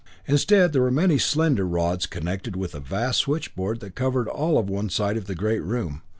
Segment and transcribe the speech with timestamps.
[0.25, 4.67] Instead, there were many slender rods connected with a vast switchboard that covered all of
[4.67, 6.01] one side of the great room.